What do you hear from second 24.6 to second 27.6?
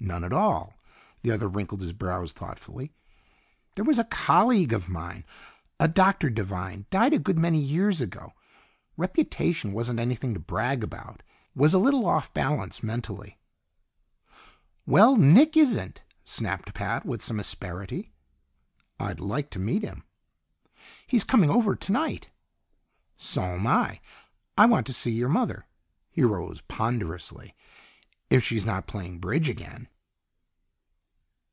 want to see your mother." He rose ponderously.